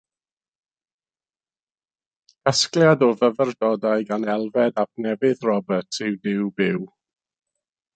[2.49, 6.87] Casgliad o fyfyrdodau gan Elfed ap Nefydd Roberts yw Y Duw Byw.